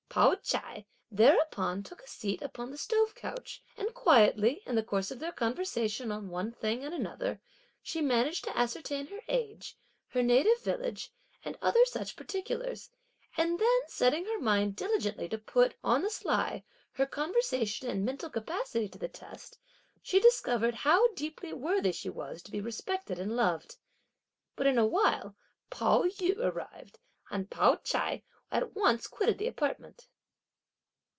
[0.13, 5.09] Pao ch'ai thereupon took a seat on the stove couch, and quietly, in the course
[5.09, 7.39] of their conversation on one thing and another,
[7.81, 9.77] she managed to ascertain her age,
[10.09, 11.13] her native village
[11.45, 12.89] and other such particulars,
[13.37, 16.61] and then setting her mind diligently to put, on the sly,
[16.91, 19.57] her conversation and mental capacity to the test,
[20.01, 23.77] she discovered how deeply worthy she was to be respected and loved.
[24.57, 25.37] But in a while
[25.69, 26.99] Pao yü arrived,
[27.29, 28.23] and Pao ch'ai
[28.53, 30.05] at once quitted the apartment.